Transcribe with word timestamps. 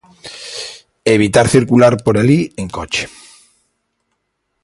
Evitar 1.15 1.47
circular 1.55 1.93
por 2.05 2.15
alí 2.17 2.39
en 2.61 2.67
coche... 2.77 3.03